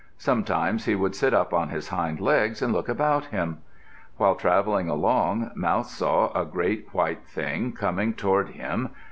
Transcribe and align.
Sometimes 0.17 0.85
he 0.85 0.95
would 0.95 1.13
sit 1.13 1.31
up 1.31 1.53
on 1.53 1.69
his 1.69 1.89
hind 1.89 2.19
legs 2.19 2.63
and 2.63 2.73
look 2.73 2.89
about 2.89 3.25
him. 3.25 3.59
While 4.17 4.33
travelling 4.33 4.89
along, 4.89 5.51
Mouse 5.53 5.91
saw 5.93 6.31
a 6.33 6.43
great 6.43 6.87
white 6.91 7.23
Thing 7.27 7.71
coming 7.73 8.15
toward 8.15 8.49
him. 8.49 8.89